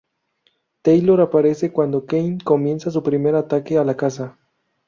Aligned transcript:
Taylor 0.81 1.21
aparece 1.21 1.71
cuando 1.71 2.07
Kane 2.07 2.39
comienza 2.43 2.89
su 2.89 3.03
primer 3.03 3.35
ataque 3.35 3.77
a 3.77 3.83
la 3.83 3.95
casa. 3.97 4.35